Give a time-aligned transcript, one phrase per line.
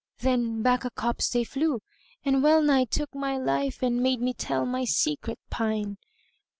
[0.21, 1.79] Then back a copse they flew,
[2.25, 5.99] and well nigh took * My life and made me tell my secret pine.